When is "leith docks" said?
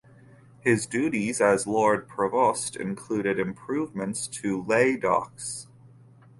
4.63-5.67